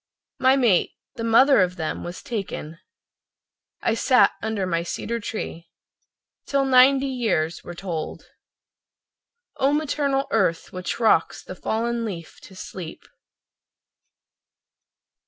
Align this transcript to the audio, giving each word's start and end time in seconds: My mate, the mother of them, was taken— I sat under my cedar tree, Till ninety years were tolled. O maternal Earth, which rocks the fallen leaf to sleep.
My 0.39 0.55
mate, 0.55 0.93
the 1.13 1.23
mother 1.23 1.61
of 1.61 1.75
them, 1.75 2.03
was 2.03 2.23
taken— 2.23 2.79
I 3.83 3.93
sat 3.93 4.31
under 4.41 4.65
my 4.65 4.81
cedar 4.81 5.19
tree, 5.19 5.69
Till 6.47 6.65
ninety 6.65 7.05
years 7.05 7.63
were 7.63 7.75
tolled. 7.75 8.27
O 9.57 9.71
maternal 9.71 10.25
Earth, 10.31 10.73
which 10.73 10.99
rocks 10.99 11.43
the 11.43 11.53
fallen 11.53 12.03
leaf 12.03 12.39
to 12.45 12.55
sleep. 12.55 13.03